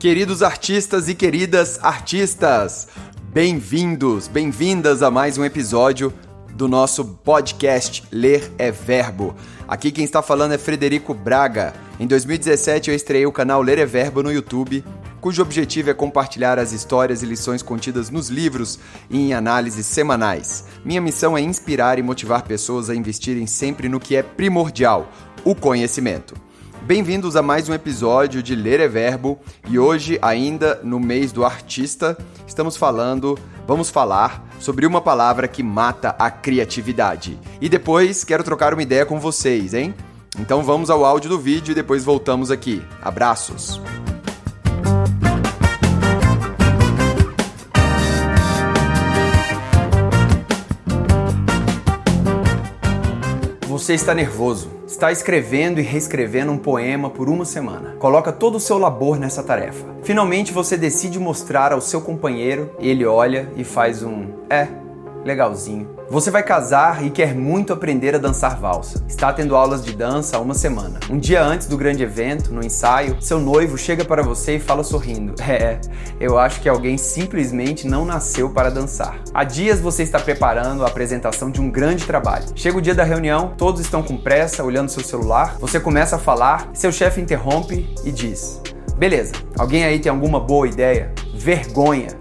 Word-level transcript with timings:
Queridos 0.00 0.42
artistas 0.42 1.10
e 1.10 1.14
queridas 1.14 1.78
artistas, 1.82 2.88
bem-vindos, 3.34 4.28
bem-vindas 4.28 5.02
a 5.02 5.10
mais 5.10 5.36
um 5.36 5.44
episódio 5.44 6.10
do 6.54 6.66
nosso 6.66 7.04
podcast 7.04 8.02
Ler 8.10 8.50
é 8.56 8.70
Verbo. 8.70 9.36
Aqui 9.68 9.92
quem 9.92 10.02
está 10.02 10.22
falando 10.22 10.52
é 10.52 10.58
Frederico 10.58 11.12
Braga. 11.12 11.74
Em 11.98 12.06
2017 12.06 12.88
eu 12.88 12.96
estreiei 12.96 13.26
o 13.26 13.32
canal 13.32 13.60
Ler 13.60 13.78
é 13.78 13.84
Verbo 13.84 14.22
no 14.22 14.32
YouTube, 14.32 14.82
cujo 15.20 15.42
objetivo 15.42 15.90
é 15.90 15.94
compartilhar 15.94 16.58
as 16.58 16.72
histórias 16.72 17.22
e 17.22 17.26
lições 17.26 17.60
contidas 17.60 18.08
nos 18.08 18.30
livros 18.30 18.78
e 19.10 19.18
em 19.18 19.34
análises 19.34 19.84
semanais. 19.84 20.64
Minha 20.82 21.02
missão 21.02 21.36
é 21.36 21.42
inspirar 21.42 21.98
e 21.98 22.02
motivar 22.02 22.44
pessoas 22.44 22.88
a 22.88 22.94
investirem 22.94 23.46
sempre 23.46 23.86
no 23.86 24.00
que 24.00 24.16
é 24.16 24.22
primordial, 24.22 25.12
o 25.44 25.54
conhecimento. 25.54 26.34
Bem-vindos 26.82 27.36
a 27.36 27.42
mais 27.42 27.68
um 27.68 27.74
episódio 27.74 28.42
de 28.42 28.54
Ler 28.56 28.80
é 28.80 28.88
Verbo 28.88 29.38
e 29.68 29.78
hoje, 29.78 30.18
ainda 30.22 30.80
no 30.82 30.98
mês 30.98 31.30
do 31.30 31.44
artista, 31.44 32.16
estamos 32.46 32.76
falando, 32.76 33.38
vamos 33.66 33.90
falar 33.90 34.48
sobre 34.58 34.86
uma 34.86 35.00
palavra 35.00 35.46
que 35.46 35.62
mata 35.62 36.16
a 36.18 36.30
criatividade. 36.30 37.38
E 37.60 37.68
depois 37.68 38.24
quero 38.24 38.42
trocar 38.42 38.72
uma 38.72 38.82
ideia 38.82 39.04
com 39.06 39.20
vocês, 39.20 39.74
hein? 39.74 39.94
Então 40.38 40.62
vamos 40.62 40.90
ao 40.90 41.04
áudio 41.04 41.28
do 41.28 41.38
vídeo 41.38 41.72
e 41.72 41.74
depois 41.74 42.02
voltamos 42.02 42.50
aqui. 42.50 42.82
Abraços! 43.02 43.80
Você 53.68 53.94
está 53.94 54.14
nervoso, 54.14 54.79
está 55.00 55.10
escrevendo 55.10 55.80
e 55.80 55.82
reescrevendo 55.82 56.52
um 56.52 56.58
poema 56.58 57.08
por 57.08 57.30
uma 57.30 57.46
semana. 57.46 57.96
Coloca 57.98 58.30
todo 58.30 58.56
o 58.56 58.60
seu 58.60 58.76
labor 58.76 59.18
nessa 59.18 59.42
tarefa. 59.42 59.86
Finalmente 60.02 60.52
você 60.52 60.76
decide 60.76 61.18
mostrar 61.18 61.72
ao 61.72 61.80
seu 61.80 62.02
companheiro, 62.02 62.70
ele 62.78 63.06
olha 63.06 63.50
e 63.56 63.64
faz 63.64 64.02
um 64.02 64.26
é, 64.50 64.68
legalzinho. 65.24 65.88
Você 66.08 66.30
vai 66.30 66.42
casar 66.42 67.04
e 67.04 67.10
quer 67.10 67.34
muito 67.34 67.72
aprender 67.72 68.14
a 68.14 68.18
dançar 68.18 68.58
valsa. 68.58 69.04
Está 69.08 69.32
tendo 69.32 69.54
aulas 69.54 69.84
de 69.84 69.92
dança 69.92 70.36
há 70.36 70.40
uma 70.40 70.54
semana. 70.54 70.98
Um 71.08 71.18
dia 71.18 71.42
antes 71.42 71.66
do 71.66 71.76
grande 71.76 72.02
evento, 72.02 72.52
no 72.52 72.64
ensaio, 72.64 73.16
seu 73.20 73.38
noivo 73.38 73.78
chega 73.78 74.04
para 74.04 74.22
você 74.22 74.56
e 74.56 74.60
fala 74.60 74.82
sorrindo: 74.82 75.34
É, 75.42 75.80
eu 76.20 76.38
acho 76.38 76.60
que 76.60 76.68
alguém 76.68 76.96
simplesmente 76.96 77.86
não 77.86 78.04
nasceu 78.04 78.50
para 78.50 78.70
dançar. 78.70 79.20
Há 79.32 79.44
dias 79.44 79.80
você 79.80 80.02
está 80.02 80.18
preparando 80.18 80.84
a 80.84 80.88
apresentação 80.88 81.50
de 81.50 81.60
um 81.60 81.70
grande 81.70 82.04
trabalho. 82.06 82.46
Chega 82.54 82.78
o 82.78 82.82
dia 82.82 82.94
da 82.94 83.04
reunião, 83.04 83.54
todos 83.56 83.80
estão 83.80 84.02
com 84.02 84.16
pressa, 84.16 84.64
olhando 84.64 84.90
seu 84.90 85.02
celular. 85.02 85.56
Você 85.60 85.78
começa 85.78 86.16
a 86.16 86.18
falar, 86.18 86.70
seu 86.72 86.90
chefe 86.90 87.20
interrompe 87.20 87.88
e 88.04 88.10
diz: 88.10 88.60
Beleza, 88.96 89.32
alguém 89.58 89.84
aí 89.84 89.98
tem 89.98 90.10
alguma 90.10 90.40
boa 90.40 90.66
ideia? 90.68 91.12
Vergonha! 91.34 92.19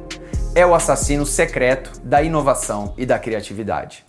É 0.59 0.65
o 0.65 0.75
assassino 0.75 1.25
secreto 1.25 1.89
da 2.03 2.21
inovação 2.21 2.93
e 2.97 3.05
da 3.05 3.17
criatividade. 3.17 4.03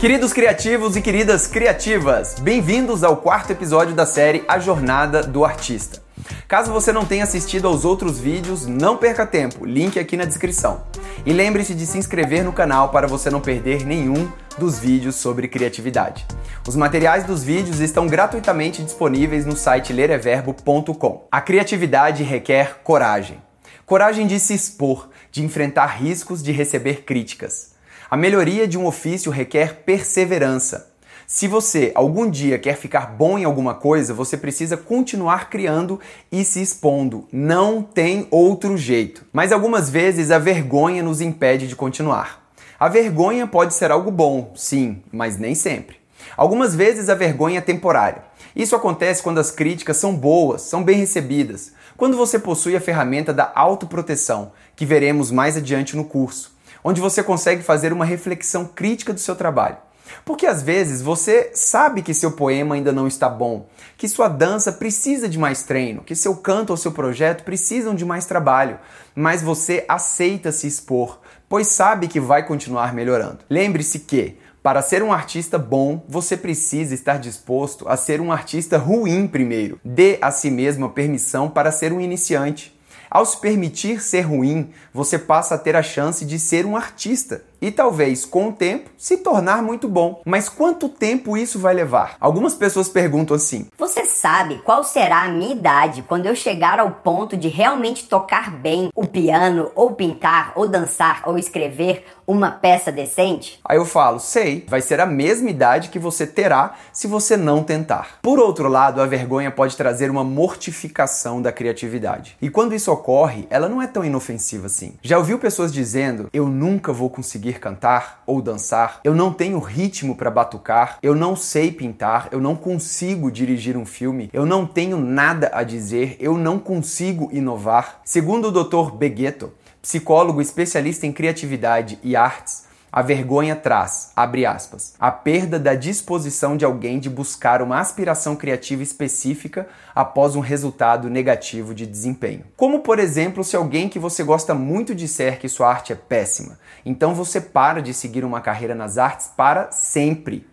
Queridos 0.00 0.32
criativos 0.32 0.96
e 0.96 1.00
queridas 1.00 1.46
criativas, 1.46 2.40
bem-vindos 2.40 3.04
ao 3.04 3.18
quarto 3.18 3.52
episódio 3.52 3.94
da 3.94 4.04
série 4.04 4.44
A 4.48 4.58
Jornada 4.58 5.22
do 5.22 5.44
Artista. 5.44 6.07
Caso 6.46 6.72
você 6.72 6.92
não 6.92 7.04
tenha 7.04 7.24
assistido 7.24 7.68
aos 7.68 7.84
outros 7.84 8.18
vídeos, 8.18 8.66
não 8.66 8.96
perca 8.96 9.26
tempo, 9.26 9.64
link 9.64 9.98
aqui 9.98 10.16
na 10.16 10.24
descrição. 10.24 10.82
E 11.26 11.32
lembre-se 11.32 11.74
de 11.74 11.86
se 11.86 11.98
inscrever 11.98 12.44
no 12.44 12.52
canal 12.52 12.90
para 12.90 13.06
você 13.06 13.30
não 13.30 13.40
perder 13.40 13.84
nenhum 13.84 14.30
dos 14.58 14.78
vídeos 14.78 15.16
sobre 15.16 15.48
criatividade. 15.48 16.26
Os 16.66 16.74
materiais 16.74 17.24
dos 17.24 17.42
vídeos 17.42 17.80
estão 17.80 18.06
gratuitamente 18.06 18.82
disponíveis 18.82 19.46
no 19.46 19.56
site 19.56 19.92
lereverbo.com. 19.92 21.26
A 21.30 21.40
criatividade 21.40 22.22
requer 22.22 22.80
coragem. 22.82 23.40
Coragem 23.86 24.26
de 24.26 24.38
se 24.38 24.54
expor, 24.54 25.08
de 25.30 25.42
enfrentar 25.42 25.86
riscos, 25.86 26.42
de 26.42 26.52
receber 26.52 27.04
críticas. 27.04 27.72
A 28.10 28.16
melhoria 28.16 28.66
de 28.66 28.78
um 28.78 28.86
ofício 28.86 29.30
requer 29.30 29.82
perseverança. 29.84 30.87
Se 31.30 31.46
você 31.46 31.92
algum 31.94 32.30
dia 32.30 32.58
quer 32.58 32.74
ficar 32.74 33.08
bom 33.08 33.38
em 33.38 33.44
alguma 33.44 33.74
coisa, 33.74 34.14
você 34.14 34.34
precisa 34.34 34.78
continuar 34.78 35.50
criando 35.50 36.00
e 36.32 36.42
se 36.42 36.62
expondo. 36.62 37.28
Não 37.30 37.82
tem 37.82 38.26
outro 38.30 38.78
jeito. 38.78 39.26
Mas 39.30 39.52
algumas 39.52 39.90
vezes 39.90 40.30
a 40.30 40.38
vergonha 40.38 41.02
nos 41.02 41.20
impede 41.20 41.68
de 41.68 41.76
continuar. 41.76 42.48
A 42.80 42.88
vergonha 42.88 43.46
pode 43.46 43.74
ser 43.74 43.90
algo 43.90 44.10
bom, 44.10 44.54
sim, 44.56 45.02
mas 45.12 45.36
nem 45.36 45.54
sempre. 45.54 45.98
Algumas 46.34 46.74
vezes 46.74 47.10
a 47.10 47.14
vergonha 47.14 47.58
é 47.58 47.60
temporária. 47.60 48.24
Isso 48.56 48.74
acontece 48.74 49.22
quando 49.22 49.36
as 49.36 49.50
críticas 49.50 49.98
são 49.98 50.16
boas, 50.16 50.62
são 50.62 50.82
bem 50.82 50.96
recebidas, 50.96 51.72
quando 51.94 52.16
você 52.16 52.38
possui 52.38 52.74
a 52.74 52.80
ferramenta 52.80 53.34
da 53.34 53.52
autoproteção, 53.54 54.52
que 54.74 54.86
veremos 54.86 55.30
mais 55.30 55.58
adiante 55.58 55.94
no 55.94 56.04
curso, 56.04 56.56
onde 56.82 57.02
você 57.02 57.22
consegue 57.22 57.62
fazer 57.62 57.92
uma 57.92 58.06
reflexão 58.06 58.64
crítica 58.64 59.12
do 59.12 59.20
seu 59.20 59.36
trabalho. 59.36 59.87
Porque 60.24 60.46
às 60.46 60.62
vezes 60.62 61.02
você 61.02 61.50
sabe 61.54 62.02
que 62.02 62.14
seu 62.14 62.32
poema 62.32 62.74
ainda 62.74 62.92
não 62.92 63.06
está 63.06 63.28
bom, 63.28 63.68
que 63.96 64.08
sua 64.08 64.28
dança 64.28 64.72
precisa 64.72 65.28
de 65.28 65.38
mais 65.38 65.62
treino, 65.62 66.02
que 66.02 66.14
seu 66.14 66.36
canto 66.36 66.70
ou 66.70 66.76
seu 66.76 66.92
projeto 66.92 67.44
precisam 67.44 67.94
de 67.94 68.04
mais 68.04 68.26
trabalho, 68.26 68.78
mas 69.14 69.42
você 69.42 69.84
aceita 69.88 70.52
se 70.52 70.66
expor, 70.66 71.20
pois 71.48 71.68
sabe 71.68 72.08
que 72.08 72.20
vai 72.20 72.46
continuar 72.46 72.94
melhorando. 72.94 73.38
Lembre-se 73.48 74.00
que 74.00 74.38
para 74.62 74.82
ser 74.82 75.02
um 75.02 75.12
artista 75.12 75.56
bom, 75.56 76.04
você 76.08 76.36
precisa 76.36 76.92
estar 76.92 77.18
disposto 77.18 77.88
a 77.88 77.96
ser 77.96 78.20
um 78.20 78.30
artista 78.30 78.76
ruim 78.76 79.26
primeiro. 79.26 79.80
Dê 79.84 80.18
a 80.20 80.30
si 80.30 80.50
mesmo 80.50 80.86
a 80.86 80.90
permissão 80.90 81.48
para 81.48 81.72
ser 81.72 81.92
um 81.92 82.00
iniciante. 82.00 82.76
Ao 83.10 83.24
se 83.24 83.40
permitir 83.40 84.02
ser 84.02 84.22
ruim, 84.22 84.70
você 84.92 85.18
passa 85.18 85.54
a 85.54 85.58
ter 85.58 85.74
a 85.74 85.82
chance 85.82 86.24
de 86.24 86.38
ser 86.38 86.66
um 86.66 86.76
artista 86.76 87.42
e 87.60 87.70
talvez 87.70 88.24
com 88.24 88.48
o 88.48 88.52
tempo 88.52 88.90
se 88.96 89.18
tornar 89.18 89.62
muito 89.62 89.88
bom. 89.88 90.20
Mas 90.24 90.48
quanto 90.48 90.88
tempo 90.88 91.36
isso 91.36 91.58
vai 91.58 91.74
levar? 91.74 92.16
Algumas 92.20 92.54
pessoas 92.54 92.88
perguntam 92.88 93.36
assim: 93.36 93.66
Você 93.78 94.04
sabe 94.04 94.60
qual 94.64 94.84
será 94.84 95.22
a 95.22 95.28
minha 95.28 95.52
idade 95.52 96.02
quando 96.02 96.26
eu 96.26 96.34
chegar 96.34 96.78
ao 96.78 96.90
ponto 96.90 97.36
de 97.36 97.48
realmente 97.48 98.08
tocar 98.08 98.50
bem 98.50 98.90
o 98.94 99.06
piano, 99.06 99.70
ou 99.74 99.92
pintar, 99.92 100.52
ou 100.54 100.68
dançar, 100.68 101.22
ou 101.26 101.38
escrever 101.38 102.04
uma 102.26 102.50
peça 102.50 102.92
decente? 102.92 103.60
Aí 103.64 103.76
eu 103.76 103.84
falo: 103.84 104.18
Sei, 104.18 104.64
vai 104.68 104.80
ser 104.80 105.00
a 105.00 105.06
mesma 105.06 105.50
idade 105.50 105.88
que 105.88 105.98
você 105.98 106.26
terá 106.26 106.74
se 106.92 107.06
você 107.06 107.36
não 107.36 107.62
tentar. 107.62 108.18
Por 108.22 108.38
outro 108.38 108.68
lado, 108.68 109.00
a 109.00 109.06
vergonha 109.06 109.50
pode 109.50 109.76
trazer 109.76 110.10
uma 110.10 110.24
mortificação 110.24 111.40
da 111.40 111.52
criatividade. 111.52 112.36
E 112.40 112.50
quando 112.50 112.74
isso 112.74 112.92
ocorre, 112.92 113.46
ela 113.50 113.68
não 113.68 113.80
é 113.80 113.86
tão 113.86 114.04
inofensiva 114.04 114.66
assim. 114.66 114.94
Já 115.02 115.18
ouviu 115.18 115.38
pessoas 115.38 115.72
dizendo: 115.72 116.28
Eu 116.32 116.46
nunca 116.46 116.92
vou 116.92 117.10
conseguir 117.10 117.47
conseguir 117.48 117.58
cantar 117.58 118.22
ou 118.26 118.42
dançar, 118.42 119.00
eu 119.02 119.14
não 119.14 119.32
tenho 119.32 119.58
ritmo 119.58 120.14
para 120.14 120.30
batucar, 120.30 120.98
eu 121.02 121.14
não 121.14 121.34
sei 121.34 121.72
pintar, 121.72 122.28
eu 122.30 122.40
não 122.40 122.54
consigo 122.54 123.30
dirigir 123.30 123.76
um 123.76 123.86
filme, 123.86 124.28
eu 124.32 124.44
não 124.44 124.66
tenho 124.66 124.98
nada 124.98 125.50
a 125.52 125.62
dizer, 125.62 126.16
eu 126.20 126.36
não 126.36 126.58
consigo 126.58 127.28
inovar. 127.32 128.00
Segundo 128.04 128.48
o 128.48 128.52
Dr. 128.52 128.94
Beghetto, 128.94 129.52
psicólogo 129.80 130.42
especialista 130.42 131.06
em 131.06 131.12
criatividade 131.12 131.98
e 132.02 132.14
artes, 132.14 132.67
a 132.90 133.02
vergonha 133.02 133.54
traz, 133.54 134.12
abre 134.16 134.46
aspas, 134.46 134.94
a 134.98 135.10
perda 135.10 135.58
da 135.58 135.74
disposição 135.74 136.56
de 136.56 136.64
alguém 136.64 136.98
de 136.98 137.10
buscar 137.10 137.60
uma 137.60 137.78
aspiração 137.78 138.34
criativa 138.34 138.82
específica 138.82 139.68
após 139.94 140.34
um 140.34 140.40
resultado 140.40 141.10
negativo 141.10 141.74
de 141.74 141.86
desempenho. 141.86 142.44
Como, 142.56 142.80
por 142.80 142.98
exemplo, 142.98 143.44
se 143.44 143.56
alguém 143.56 143.88
que 143.88 143.98
você 143.98 144.22
gosta 144.24 144.54
muito 144.54 144.94
disser 144.94 145.38
que 145.38 145.48
sua 145.48 145.68
arte 145.68 145.92
é 145.92 145.96
péssima, 145.96 146.58
então 146.84 147.14
você 147.14 147.40
para 147.40 147.82
de 147.82 147.92
seguir 147.92 148.24
uma 148.24 148.40
carreira 148.40 148.74
nas 148.74 148.98
artes 148.98 149.30
para 149.36 149.70
sempre. 149.70 150.46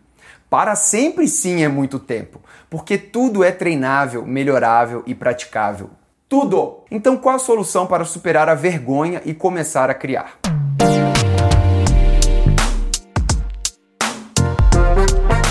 Para 0.49 0.75
sempre 0.75 1.27
sim 1.27 1.63
é 1.63 1.67
muito 1.67 1.99
tempo, 1.99 2.39
porque 2.69 2.97
tudo 2.97 3.43
é 3.43 3.51
treinável, 3.51 4.25
melhorável 4.25 5.03
e 5.05 5.15
praticável. 5.15 5.89
Tudo! 6.29 6.83
Então 6.91 7.17
qual 7.17 7.35
a 7.35 7.39
solução 7.39 7.87
para 7.87 8.05
superar 8.05 8.49
a 8.49 8.55
vergonha 8.55 9.21
e 9.25 9.33
começar 9.33 9.89
a 9.89 9.93
criar? 9.93 10.39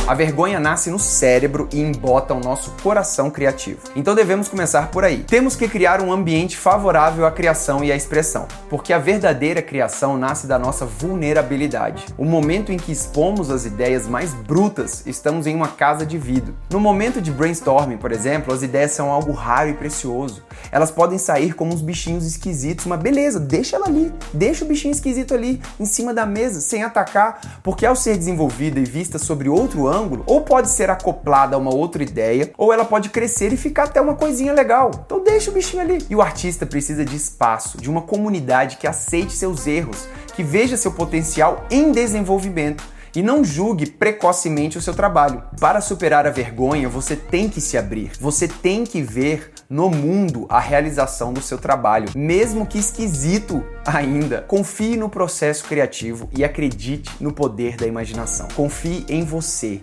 A 0.06 0.12
vergonha 0.12 0.60
nasce 0.60 0.90
no 0.90 0.98
cérebro 0.98 1.66
e 1.72 1.80
embota 1.80 2.34
o 2.34 2.38
nosso 2.38 2.72
coração 2.82 3.30
criativo. 3.30 3.80
Então 3.96 4.14
devemos 4.14 4.48
começar 4.48 4.90
por 4.90 5.02
aí. 5.02 5.24
Temos 5.24 5.56
que 5.56 5.66
criar 5.66 6.02
um 6.02 6.12
ambiente 6.12 6.58
favorável 6.58 7.24
à 7.24 7.30
criação 7.30 7.82
e 7.82 7.90
à 7.90 7.96
expressão, 7.96 8.46
porque 8.68 8.92
a 8.92 8.98
verdadeira 8.98 9.62
criação 9.62 10.18
nasce 10.18 10.46
da 10.46 10.58
nossa 10.58 10.84
vulnerabilidade. 10.84 12.04
O 12.18 12.24
momento 12.26 12.70
em 12.70 12.76
que 12.76 12.92
expomos 12.92 13.50
as 13.50 13.64
ideias 13.64 14.06
mais 14.06 14.34
brutas, 14.34 15.06
estamos 15.06 15.46
em 15.46 15.56
uma 15.56 15.68
casa 15.68 16.04
de 16.04 16.18
vidro. 16.18 16.54
No 16.68 16.78
momento 16.78 17.22
de 17.22 17.30
brainstorming, 17.30 17.96
por 17.96 18.12
exemplo, 18.12 18.52
as 18.52 18.62
ideias 18.62 18.90
são 18.90 19.10
algo 19.10 19.32
raro 19.32 19.70
e 19.70 19.74
precioso. 19.74 20.42
Elas 20.70 20.90
podem 20.90 21.16
sair 21.16 21.54
como 21.54 21.72
uns 21.72 21.80
bichinhos 21.80 22.26
esquisitos, 22.26 22.84
mas 22.84 23.00
beleza, 23.00 23.40
deixa 23.40 23.76
ela 23.76 23.86
ali, 23.86 24.12
deixa 24.34 24.66
o 24.66 24.68
bichinho 24.68 24.92
esquisito 24.92 25.32
ali 25.32 25.62
em 25.80 25.86
cima 25.86 26.12
da 26.12 26.26
mesa, 26.26 26.60
sem 26.60 26.82
atacar, 26.82 27.40
porque 27.62 27.86
ao 27.86 27.96
ser 27.96 28.18
desenvolvida 28.18 28.78
e 28.78 28.84
vista 28.84 29.18
sobre 29.18 29.48
outro 29.48 29.88
ângulo, 29.88 29.93
ângulo, 29.94 30.24
ou 30.26 30.40
pode 30.40 30.68
ser 30.68 30.90
acoplada 30.90 31.56
a 31.56 31.58
uma 31.58 31.74
outra 31.74 32.02
ideia, 32.02 32.52
ou 32.58 32.72
ela 32.72 32.84
pode 32.84 33.08
crescer 33.08 33.52
e 33.52 33.56
ficar 33.56 33.84
até 33.84 34.00
uma 34.00 34.14
coisinha 34.14 34.52
legal. 34.52 34.90
Então 35.06 35.22
deixa 35.22 35.50
o 35.50 35.54
bichinho 35.54 35.82
ali. 35.82 36.04
E 36.10 36.16
o 36.16 36.22
artista 36.22 36.66
precisa 36.66 37.04
de 37.04 37.16
espaço, 37.16 37.78
de 37.78 37.88
uma 37.88 38.02
comunidade 38.02 38.76
que 38.76 38.86
aceite 38.86 39.32
seus 39.32 39.66
erros, 39.66 40.06
que 40.34 40.42
veja 40.42 40.76
seu 40.76 40.92
potencial 40.92 41.64
em 41.70 41.92
desenvolvimento 41.92 42.93
e 43.14 43.22
não 43.22 43.44
julgue 43.44 43.86
precocemente 43.86 44.78
o 44.78 44.80
seu 44.80 44.94
trabalho. 44.94 45.42
Para 45.60 45.80
superar 45.80 46.26
a 46.26 46.30
vergonha, 46.30 46.88
você 46.88 47.16
tem 47.16 47.48
que 47.48 47.60
se 47.60 47.76
abrir. 47.78 48.12
Você 48.20 48.48
tem 48.48 48.84
que 48.84 49.00
ver 49.00 49.52
no 49.68 49.88
mundo 49.88 50.46
a 50.48 50.60
realização 50.60 51.32
do 51.32 51.40
seu 51.40 51.58
trabalho, 51.58 52.10
mesmo 52.14 52.66
que 52.66 52.78
esquisito 52.78 53.64
ainda. 53.86 54.42
Confie 54.42 54.96
no 54.96 55.08
processo 55.08 55.64
criativo 55.64 56.28
e 56.36 56.44
acredite 56.44 57.10
no 57.20 57.32
poder 57.32 57.76
da 57.76 57.86
imaginação. 57.86 58.48
Confie 58.54 59.04
em 59.08 59.24
você. 59.24 59.82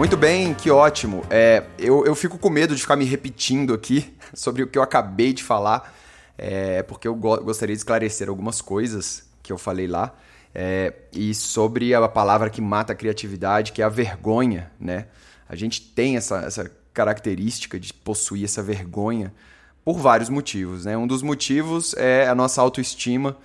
Muito 0.00 0.16
bem, 0.16 0.54
que 0.54 0.70
ótimo. 0.70 1.22
É, 1.28 1.62
eu, 1.78 2.06
eu 2.06 2.14
fico 2.14 2.38
com 2.38 2.48
medo 2.48 2.74
de 2.74 2.80
ficar 2.80 2.96
me 2.96 3.04
repetindo 3.04 3.74
aqui 3.74 4.10
sobre 4.32 4.62
o 4.62 4.66
que 4.66 4.78
eu 4.78 4.82
acabei 4.82 5.34
de 5.34 5.44
falar, 5.44 5.94
é, 6.38 6.82
porque 6.82 7.06
eu 7.06 7.14
go 7.14 7.36
gostaria 7.44 7.76
de 7.76 7.80
esclarecer 7.80 8.30
algumas 8.30 8.62
coisas 8.62 9.28
que 9.42 9.52
eu 9.52 9.58
falei 9.58 9.86
lá. 9.86 10.14
É, 10.54 10.94
e 11.12 11.34
sobre 11.34 11.94
a 11.94 12.08
palavra 12.08 12.48
que 12.48 12.62
mata 12.62 12.94
a 12.94 12.96
criatividade, 12.96 13.72
que 13.72 13.82
é 13.82 13.84
a 13.84 13.90
vergonha, 13.90 14.72
né? 14.80 15.04
A 15.46 15.54
gente 15.54 15.82
tem 15.82 16.16
essa, 16.16 16.38
essa 16.38 16.70
característica 16.94 17.78
de 17.78 17.92
possuir 17.92 18.46
essa 18.46 18.62
vergonha 18.62 19.30
por 19.84 19.98
vários 19.98 20.30
motivos, 20.30 20.86
né? 20.86 20.96
Um 20.96 21.06
dos 21.06 21.20
motivos 21.20 21.92
é 21.92 22.26
a 22.26 22.34
nossa 22.34 22.62
autoestima, 22.62 23.36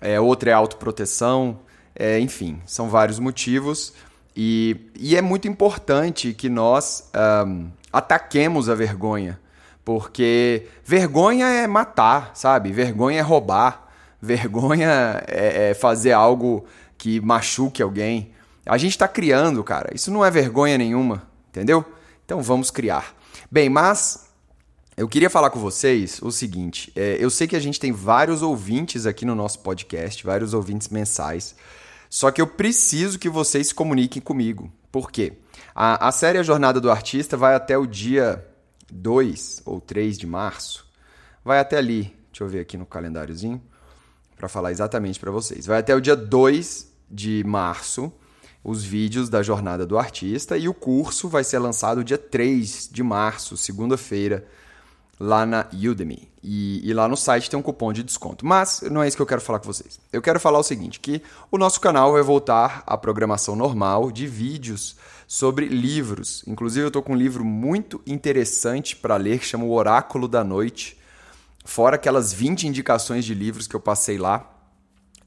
é, 0.00 0.18
outro 0.18 0.50
é 0.50 0.52
a 0.52 0.56
autoproteção, 0.56 1.60
é, 1.94 2.18
enfim, 2.18 2.60
são 2.66 2.88
vários 2.88 3.20
motivos. 3.20 3.94
E, 4.36 4.76
e 4.98 5.16
é 5.16 5.22
muito 5.22 5.46
importante 5.46 6.32
que 6.32 6.48
nós 6.48 7.10
um, 7.46 7.70
ataquemos 7.92 8.68
a 8.68 8.74
vergonha, 8.74 9.38
porque 9.84 10.66
vergonha 10.84 11.46
é 11.46 11.66
matar, 11.66 12.30
sabe? 12.34 12.72
Vergonha 12.72 13.18
é 13.18 13.22
roubar, 13.22 13.88
vergonha 14.20 15.22
é, 15.26 15.70
é 15.70 15.74
fazer 15.74 16.12
algo 16.12 16.64
que 16.96 17.20
machuque 17.20 17.82
alguém. 17.82 18.32
A 18.64 18.78
gente 18.78 18.92
está 18.92 19.08
criando, 19.08 19.62
cara. 19.64 19.94
Isso 19.94 20.10
não 20.10 20.24
é 20.24 20.30
vergonha 20.30 20.78
nenhuma, 20.78 21.26
entendeu? 21.50 21.84
Então 22.24 22.40
vamos 22.40 22.70
criar. 22.70 23.14
Bem, 23.50 23.68
mas 23.68 24.30
eu 24.96 25.08
queria 25.08 25.28
falar 25.28 25.50
com 25.50 25.58
vocês 25.58 26.20
o 26.22 26.30
seguinte: 26.30 26.92
é, 26.94 27.16
eu 27.18 27.28
sei 27.28 27.46
que 27.46 27.56
a 27.56 27.60
gente 27.60 27.80
tem 27.80 27.92
vários 27.92 28.40
ouvintes 28.40 29.04
aqui 29.04 29.24
no 29.24 29.34
nosso 29.34 29.58
podcast, 29.58 30.24
vários 30.24 30.54
ouvintes 30.54 30.88
mensais. 30.88 31.54
Só 32.12 32.30
que 32.30 32.42
eu 32.42 32.46
preciso 32.46 33.18
que 33.18 33.30
vocês 33.30 33.68
se 33.68 33.74
comuniquem 33.74 34.20
comigo. 34.20 34.70
Por 34.92 35.10
quê? 35.10 35.32
A, 35.74 36.08
a 36.08 36.12
série 36.12 36.36
A 36.36 36.42
Jornada 36.42 36.78
do 36.78 36.90
Artista 36.90 37.38
vai 37.38 37.54
até 37.54 37.78
o 37.78 37.86
dia 37.86 38.46
2 38.92 39.62
ou 39.64 39.80
3 39.80 40.18
de 40.18 40.26
março. 40.26 40.86
Vai 41.42 41.58
até 41.58 41.78
ali. 41.78 42.14
Deixa 42.30 42.44
eu 42.44 42.48
ver 42.48 42.60
aqui 42.60 42.76
no 42.76 42.84
calendáriozinho 42.84 43.62
para 44.36 44.46
falar 44.46 44.72
exatamente 44.72 45.18
para 45.18 45.30
vocês. 45.30 45.64
Vai 45.64 45.78
até 45.78 45.96
o 45.96 46.02
dia 46.02 46.14
2 46.14 46.92
de 47.10 47.42
março 47.44 48.12
os 48.62 48.84
vídeos 48.84 49.30
da 49.30 49.42
Jornada 49.42 49.86
do 49.86 49.98
Artista 49.98 50.58
e 50.58 50.68
o 50.68 50.74
curso 50.74 51.30
vai 51.30 51.42
ser 51.42 51.60
lançado 51.60 52.04
dia 52.04 52.18
3 52.18 52.90
de 52.92 53.02
março, 53.02 53.56
segunda-feira, 53.56 54.46
lá 55.18 55.46
na 55.46 55.66
Udemy. 55.72 56.28
E, 56.42 56.88
e, 56.88 56.92
lá 56.92 57.06
no 57.06 57.16
site 57.16 57.48
tem 57.48 57.58
um 57.58 57.62
cupom 57.62 57.92
de 57.92 58.02
desconto. 58.02 58.44
Mas 58.44 58.82
não 58.90 59.02
é 59.02 59.06
isso 59.06 59.16
que 59.16 59.22
eu 59.22 59.26
quero 59.26 59.40
falar 59.40 59.60
com 59.60 59.66
vocês. 59.66 60.00
Eu 60.12 60.20
quero 60.20 60.40
falar 60.40 60.58
o 60.58 60.62
seguinte, 60.64 60.98
que 60.98 61.22
o 61.50 61.56
nosso 61.56 61.80
canal 61.80 62.12
vai 62.12 62.22
voltar 62.22 62.82
à 62.84 62.96
programação 62.96 63.54
normal 63.54 64.10
de 64.10 64.26
vídeos 64.26 64.96
sobre 65.28 65.66
livros. 65.66 66.42
Inclusive 66.46 66.84
eu 66.84 66.88
estou 66.88 67.02
com 67.02 67.12
um 67.12 67.16
livro 67.16 67.44
muito 67.44 68.02
interessante 68.04 68.96
para 68.96 69.16
ler 69.16 69.38
que 69.38 69.46
chama 69.46 69.64
O 69.64 69.72
Oráculo 69.72 70.26
da 70.26 70.42
Noite. 70.42 70.98
Fora 71.64 71.94
aquelas 71.94 72.32
20 72.32 72.66
indicações 72.66 73.24
de 73.24 73.34
livros 73.34 73.68
que 73.68 73.76
eu 73.76 73.80
passei 73.80 74.18
lá. 74.18 74.50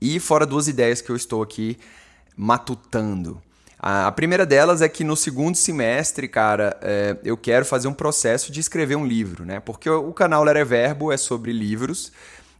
E 0.01 0.19
fora 0.19 0.45
duas 0.45 0.67
ideias 0.67 0.99
que 0.99 1.09
eu 1.09 1.15
estou 1.15 1.41
aqui 1.41 1.79
matutando. 2.35 3.41
A 3.87 4.11
primeira 4.11 4.47
delas 4.47 4.81
é 4.81 4.89
que 4.89 5.03
no 5.03 5.15
segundo 5.15 5.55
semestre, 5.55 6.27
cara, 6.27 6.75
é, 6.81 7.17
eu 7.23 7.37
quero 7.37 7.63
fazer 7.63 7.87
um 7.87 7.93
processo 7.93 8.51
de 8.51 8.59
escrever 8.59 8.95
um 8.95 9.05
livro, 9.05 9.45
né? 9.45 9.59
Porque 9.59 9.87
o 9.87 10.11
canal 10.11 10.43
Lera 10.43 10.65
Verbo 10.65 11.11
é 11.11 11.17
sobre 11.17 11.53
livros 11.53 12.11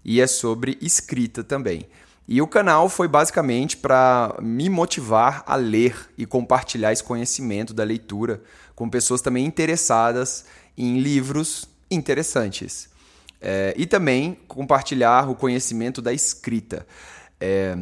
e 0.04 0.22
é 0.22 0.28
sobre 0.28 0.78
escrita 0.80 1.44
também. 1.44 1.88
E 2.28 2.44
o 2.44 2.48
canal 2.48 2.88
foi 2.90 3.08
basicamente 3.08 3.76
para 3.76 4.38
me 4.40 4.70
motivar 4.70 5.44
a 5.48 5.56
ler 5.56 5.96
e 6.16 6.28
compartilhar 6.28 6.94
esse 6.94 7.04
conhecimento 7.04 7.74
da 7.74 7.84
leitura 7.84 8.44
com 8.76 8.88
pessoas 8.88 9.20
também 9.20 9.48
interessadas 9.48 10.46
em 10.78 11.00
livros 11.00 11.68
interessantes. 11.90 12.88
É, 13.42 13.74
e 13.76 13.88
também 13.88 14.38
compartilhar 14.48 15.28
o 15.28 15.34
conhecimento 15.34 16.04
da 16.04 16.14
escrita. 16.14 16.86
É, 17.42 17.76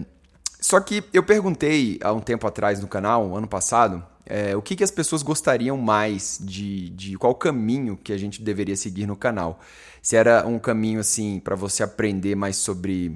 só 0.63 0.79
que 0.79 1.03
eu 1.11 1.21
perguntei 1.21 1.99
há 2.01 2.13
um 2.13 2.21
tempo 2.21 2.47
atrás 2.47 2.79
no 2.79 2.87
canal, 2.87 3.27
um 3.27 3.35
ano 3.35 3.49
passado, 3.49 4.01
é, 4.25 4.55
o 4.55 4.61
que, 4.61 4.77
que 4.77 4.83
as 4.83 4.91
pessoas 4.91 5.21
gostariam 5.21 5.75
mais 5.75 6.39
de, 6.41 6.87
de 6.91 7.17
qual 7.17 7.35
caminho 7.35 7.97
que 8.01 8.13
a 8.13 8.17
gente 8.17 8.41
deveria 8.41 8.77
seguir 8.77 9.05
no 9.05 9.17
canal. 9.17 9.59
Se 10.01 10.15
era 10.15 10.47
um 10.47 10.57
caminho 10.57 11.01
assim 11.01 11.37
para 11.37 11.53
você 11.53 11.83
aprender 11.83 12.35
mais 12.35 12.55
sobre 12.55 13.13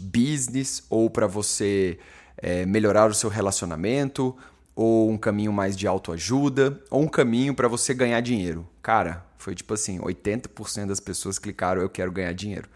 business 0.00 0.82
ou 0.90 1.08
para 1.08 1.28
você 1.28 1.96
é, 2.36 2.66
melhorar 2.66 3.08
o 3.08 3.14
seu 3.14 3.30
relacionamento 3.30 4.36
ou 4.74 5.12
um 5.12 5.16
caminho 5.16 5.52
mais 5.52 5.76
de 5.76 5.86
autoajuda 5.86 6.82
ou 6.90 7.02
um 7.02 7.08
caminho 7.08 7.54
para 7.54 7.68
você 7.68 7.94
ganhar 7.94 8.20
dinheiro. 8.20 8.68
Cara, 8.82 9.24
foi 9.38 9.54
tipo 9.54 9.72
assim, 9.74 10.00
80% 10.00 10.86
das 10.86 10.98
pessoas 10.98 11.38
clicaram 11.38 11.80
eu 11.82 11.88
quero 11.88 12.10
ganhar 12.10 12.32
dinheiro. 12.32 12.68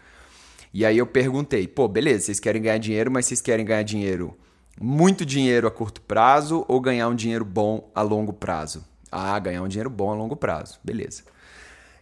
E 0.75 0.85
aí 0.85 0.97
eu 0.97 1.07
perguntei, 1.07 1.69
pô, 1.69 1.87
beleza, 1.87 2.25
vocês 2.25 2.37
querem 2.37 2.61
ganhar 2.61 2.77
dinheiro, 2.77 3.09
mas 3.09 3.25
vocês 3.25 3.39
querem 3.39 3.63
ganhar 3.63 3.81
dinheiro, 3.81 4.37
muito 4.77 5.25
dinheiro 5.25 5.69
a 5.69 5.71
curto 5.71 6.01
prazo 6.01 6.65
ou 6.67 6.81
ganhar 6.81 7.07
um 7.07 7.15
dinheiro 7.15 7.45
bom 7.45 7.89
a 7.95 8.01
longo 8.01 8.33
prazo? 8.33 8.83
Ah, 9.09 9.39
ganhar 9.39 9.61
um 9.61 9.69
dinheiro 9.69 9.89
bom 9.89 10.11
a 10.11 10.15
longo 10.15 10.35
prazo, 10.35 10.77
beleza. 10.83 11.23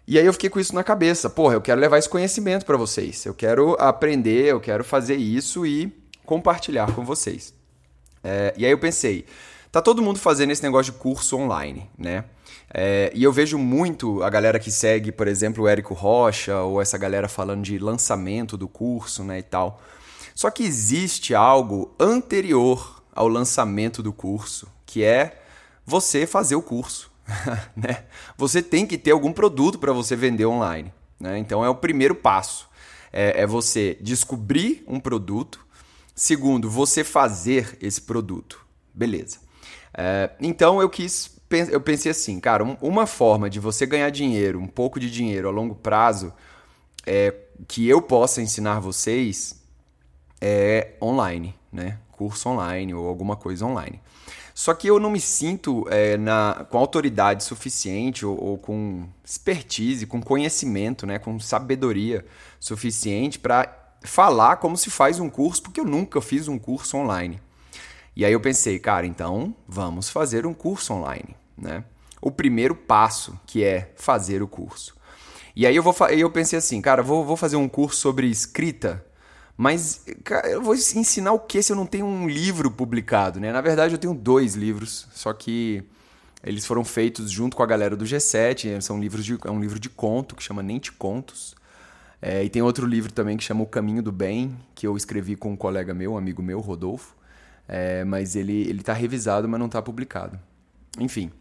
E 0.08 0.18
aí 0.18 0.25
eu 0.25 0.34
fiquei 0.34 0.50
com 0.50 0.60
isso 0.60 0.74
na 0.74 0.84
cabeça, 0.84 1.30
porra, 1.30 1.53
eu 1.53 1.62
quero 1.62 1.80
levar 1.80 2.00
esse 2.00 2.10
conhecimento 2.10 2.65
para 2.65 2.75
vocês, 2.75 3.24
eu 3.27 3.36
quero 3.36 3.77
aprender, 3.80 4.48
eu 4.48 4.60
quero 4.60 4.84
fazer 4.84 5.18
isso 5.18 5.68
e 5.68 5.96
compartilhar 6.25 6.92
com 6.96 7.06
vocês. 7.06 7.53
É, 8.24 8.56
e 8.58 8.65
aí 8.65 8.72
eu 8.72 8.80
pensei, 8.80 9.27
tá 9.72 9.84
todo 9.84 10.01
mundo 10.01 10.18
fazendo 10.18 10.50
esse 10.50 10.63
negócio 10.63 10.92
de 10.92 10.98
curso 10.98 11.38
online, 11.38 11.88
né? 11.96 12.24
É, 12.72 13.12
e 13.13 13.24
eu 13.24 13.32
vejo 13.32 13.58
muito 13.58 14.24
a 14.24 14.29
galera 14.29 14.60
que 14.60 14.72
segue, 14.72 15.12
por 15.12 15.27
exemplo, 15.27 15.63
o 15.63 15.67
Érico 15.67 15.93
Rocha, 15.93 16.60
ou 16.62 16.82
essa 16.82 16.98
galera 16.98 17.27
falando 17.27 17.63
de 17.63 17.77
lançamento 17.79 18.58
do 18.58 18.67
curso 18.67 19.24
né, 19.24 19.39
e 19.39 19.43
tal. 19.43 19.82
Só 20.36 20.50
que 20.50 20.63
existe 20.63 21.36
algo 21.36 21.93
anterior 22.00 23.03
ao 23.13 23.27
lançamento 23.27 24.01
do 24.01 24.12
curso, 24.12 24.67
que 24.86 25.03
é 25.03 25.41
você 25.86 26.25
fazer 26.25 26.55
o 26.55 26.62
curso. 26.62 27.12
né? 27.75 28.03
Você 28.38 28.62
tem 28.62 28.86
que 28.86 28.98
ter 28.98 29.12
algum 29.12 29.32
produto 29.32 29.79
para 29.79 29.93
você 29.93 30.15
vender 30.15 30.46
online. 30.46 30.91
Né? 31.20 31.38
Então 31.38 31.63
é 31.63 31.70
o 31.70 31.75
primeiro 31.75 32.15
passo. 32.15 32.67
É, 33.12 33.41
é 33.41 33.48
você 33.48 33.98
descobrir 34.01 34.84
um 34.88 35.00
produto. 35.00 35.60
Segundo, 36.15 36.70
você 36.70 37.03
fazer 37.03 37.77
esse 37.82 38.01
produto. 38.01 38.65
Beleza. 38.93 39.38
É, 39.96 40.32
então 40.39 40.82
eu 40.82 40.89
quis 40.89 41.33
eu 41.54 41.82
pensei 41.82 42.12
assim, 42.12 42.40
cara, 42.40 42.64
uma 42.82 43.06
forma 43.06 43.50
de 43.50 43.60
você 43.60 43.86
ganhar 43.86 44.10
dinheiro, 44.10 44.60
um 44.60 44.68
pouco 44.68 45.00
de 45.00 45.10
dinheiro 45.10 45.48
a 45.48 45.52
longo 45.52 45.76
prazo, 45.76 46.34
é, 47.06 47.34
que 47.68 47.88
eu 47.88 48.02
possa 48.02 48.42
ensinar 48.42 48.80
vocês 48.80 49.62
é 50.42 50.96
online, 51.02 51.56
né? 51.72 52.00
Curso 52.12 52.50
online 52.50 52.94
ou 52.94 53.08
alguma 53.08 53.38
coisa 53.38 53.66
online. 53.66 54.02
Só 54.54 54.74
que 54.74 54.88
eu 54.88 55.00
não 55.00 55.10
me 55.10 55.20
sinto 55.20 55.86
é, 55.90 56.18
na, 56.18 56.66
com 56.70 56.78
autoridade 56.78 57.44
suficiente 57.44 58.26
ou, 58.26 58.38
ou, 58.40 58.58
com 58.58 59.08
expertise, 59.24 60.06
com 60.06 60.22
conhecimento, 60.22 61.08
né, 61.08 61.18
com 61.18 61.40
sabedoria 61.40 62.24
suficiente 62.60 63.40
para 63.40 63.96
falar 64.04 64.58
como 64.58 64.78
se 64.78 64.92
faz 64.92 65.20
um 65.20 65.30
curso, 65.30 65.64
porque 65.64 65.80
eu 65.80 65.86
nunca 65.86 66.22
fiz 66.22 66.48
um 66.48 66.60
curso 66.60 66.98
online. 66.98 67.42
E 68.16 68.24
aí 68.24 68.34
eu 68.34 68.40
pensei, 68.40 68.78
cara, 68.78 69.08
então 69.08 69.56
vamos 69.68 70.10
fazer 70.10 70.46
um 70.46 70.54
curso 70.54 70.94
online 70.94 71.36
né? 71.63 71.84
O 72.22 72.29
primeiro 72.29 72.75
passo, 72.75 73.39
que 73.48 73.63
é 73.63 73.91
fazer 73.96 74.43
o 74.43 74.48
curso. 74.48 74.96
E 75.55 75.65
aí 75.67 75.75
eu, 75.75 75.84
vou, 75.84 75.96
eu 76.10 76.29
pensei 76.29 76.58
assim, 76.58 76.82
cara, 76.82 77.01
vou, 77.03 77.24
vou 77.25 77.38
fazer 77.38 77.55
um 77.55 77.70
curso 77.70 78.00
sobre 78.00 78.27
escrita, 78.27 79.05
mas 79.55 80.03
cara, 80.24 80.50
eu 80.50 80.62
vou 80.62 80.74
ensinar 80.74 81.32
o 81.32 81.39
que 81.39 81.62
se 81.62 81.72
eu 81.72 81.75
não 81.75 81.86
tenho 81.86 82.05
um 82.05 82.27
livro 82.27 82.72
publicado, 82.72 83.39
né? 83.39 83.51
Na 83.51 83.62
verdade, 83.62 83.93
eu 83.93 84.00
tenho 84.00 84.13
dois 84.13 84.55
livros, 84.55 85.08
só 85.13 85.32
que 85.32 85.84
eles 86.43 86.65
foram 86.65 86.84
feitos 86.84 87.29
junto 87.29 87.55
com 87.55 87.63
a 87.63 87.65
galera 87.65 87.96
do 87.96 88.03
G7, 88.03 88.82
são 88.82 89.00
livros 89.00 89.24
de, 89.24 89.38
é 89.46 89.51
um 89.51 89.60
livro 89.60 89.79
de 89.79 89.89
conto 89.89 90.36
que 90.36 90.43
chama 90.43 90.63
Nem 90.63 90.79
Te 90.79 90.91
Contos. 90.91 91.55
É, 92.22 92.43
e 92.43 92.50
tem 92.50 92.62
outro 92.62 92.88
livro 92.88 93.12
também 93.12 93.36
que 93.38 93.43
chama 93.43 93.63
O 93.63 93.67
Caminho 93.67 94.01
do 94.01 94.12
Bem, 94.12 94.58
que 94.74 94.88
eu 94.88 94.96
escrevi 94.96 95.36
com 95.36 95.51
um 95.51 95.55
colega 95.58 95.93
meu, 95.93 96.13
um 96.13 96.17
amigo 96.17 96.41
meu, 96.41 96.60
Rodolfo. 96.62 97.15
É, 97.67 98.03
mas 98.03 98.36
ele 98.36 98.62
ele 98.62 98.79
está 98.79 98.93
revisado, 98.93 99.48
mas 99.48 99.60
não 99.60 99.67
está 99.67 99.82
publicado. 99.82 100.39
Enfim, 101.00 101.32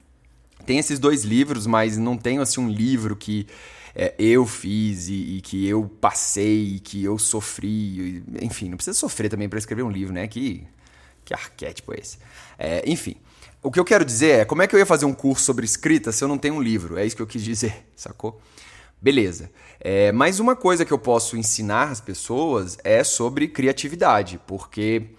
tem 0.63 0.79
esses 0.79 0.99
dois 0.99 1.25
livros, 1.25 1.67
mas 1.67 1.97
não 1.97 2.17
tenho 2.17 2.41
assim 2.41 2.61
um 2.61 2.69
livro 2.69 3.15
que 3.17 3.47
é, 3.95 4.15
eu 4.19 4.47
fiz 4.47 5.09
e, 5.09 5.37
e, 5.37 5.41
que 5.41 5.67
eu 5.67 5.85
passei, 6.01 6.77
e 6.77 6.81
que 6.81 7.05
eu 7.05 7.19
sofri. 7.19 7.69
E, 7.69 8.25
enfim, 8.43 8.69
não 8.69 8.77
precisa 8.77 8.99
sofrer 8.99 9.29
também 9.29 9.49
para 9.49 9.59
escrever 9.59 9.83
um 9.83 9.91
livro, 9.91 10.13
né? 10.13 10.27
Que, 10.27 10.67
que 11.25 11.35
arquétipo 11.35 11.93
é 11.93 11.99
esse? 12.01 12.19
É, 12.59 12.83
enfim, 12.87 13.17
o 13.63 13.71
que 13.71 13.79
eu 13.79 13.85
quero 13.85 14.05
dizer 14.05 14.41
é 14.41 14.45
como 14.45 14.63
é 14.63 14.67
que 14.67 14.75
eu 14.75 14.79
ia 14.79 14.87
fazer 14.87 15.05
um 15.05 15.13
curso 15.13 15.45
sobre 15.45 15.65
escrita 15.65 16.11
se 16.11 16.25
eu 16.25 16.29
não 16.29 16.39
tenho 16.39 16.55
um 16.55 16.63
livro? 16.63 16.99
É 16.99 17.05
isso 17.07 17.15
que 17.15 17.23
eu 17.23 17.27
quis 17.27 17.43
dizer, 17.45 17.87
sacou? 17.95 18.41
Beleza. 19.01 19.51
É, 19.81 20.13
mas 20.13 20.39
uma 20.39 20.55
coisa 20.55 20.85
que 20.85 20.93
eu 20.93 20.99
posso 20.99 21.37
ensinar 21.37 21.91
as 21.91 22.01
pessoas 22.01 22.79
é 22.85 23.03
sobre 23.03 23.49
criatividade, 23.49 24.41
porque 24.47 25.11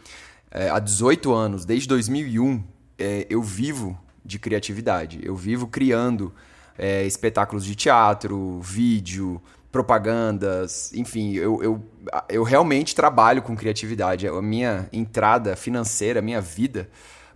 é, 0.49 0.69
há 0.69 0.79
18 0.79 1.33
anos, 1.33 1.65
desde 1.65 1.87
2001, 1.89 2.63
é, 2.97 3.27
eu 3.29 3.41
vivo 3.41 3.99
de 4.25 4.39
criatividade. 4.39 5.19
Eu 5.23 5.35
vivo 5.35 5.67
criando 5.67 6.33
é, 6.77 7.05
espetáculos 7.05 7.65
de 7.65 7.75
teatro, 7.75 8.59
vídeo, 8.61 9.41
propagandas, 9.71 10.93
enfim, 10.93 11.33
eu, 11.33 11.63
eu, 11.63 11.83
eu 12.29 12.43
realmente 12.43 12.93
trabalho 12.93 13.41
com 13.41 13.55
criatividade. 13.55 14.27
A 14.27 14.41
minha 14.41 14.87
entrada 14.93 15.55
financeira, 15.55 16.19
a 16.19 16.21
minha 16.21 16.39
vida, 16.39 16.87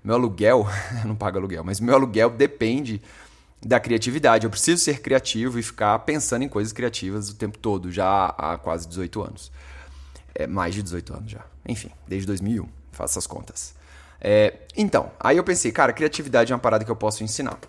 meu 0.03 0.15
aluguel, 0.15 0.67
não 1.03 1.15
pago 1.15 1.37
aluguel, 1.39 1.63
mas 1.63 1.79
meu 1.79 1.95
aluguel 1.95 2.29
depende 2.29 3.01
da 3.65 3.79
criatividade. 3.79 4.45
Eu 4.45 4.51
preciso 4.51 4.83
ser 4.83 5.01
criativo 5.01 5.57
e 5.57 5.63
ficar 5.63 5.97
pensando 5.99 6.43
em 6.43 6.49
coisas 6.49 6.71
criativas 6.71 7.29
o 7.29 7.35
tempo 7.35 7.57
todo, 7.57 7.91
já 7.91 8.27
há 8.37 8.57
quase 8.57 8.87
18 8.87 9.21
anos. 9.21 9.51
É, 10.35 10.45
mais 10.45 10.75
de 10.75 10.83
18 10.83 11.13
anos 11.15 11.31
já. 11.31 11.43
Enfim, 11.67 11.89
desde 12.07 12.27
2001, 12.27 12.67
faço 12.91 13.17
as 13.17 13.25
contas. 13.25 13.73
É, 14.19 14.53
então, 14.75 15.11
aí 15.19 15.37
eu 15.37 15.43
pensei, 15.43 15.71
cara, 15.71 15.93
criatividade 15.93 16.51
é 16.51 16.55
uma 16.55 16.61
parada 16.61 16.83
que 16.83 16.91
eu 16.91 16.95
posso 16.95 17.23
ensinar. 17.23 17.59